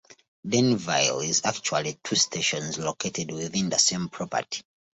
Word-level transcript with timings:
Denville 0.43 1.19
is 1.19 1.43
actually 1.45 1.99
two 2.03 2.15
stations 2.15 2.79
located 2.79 3.29
within 3.29 3.69
the 3.69 3.77
same 3.77 4.09
property. 4.09 4.63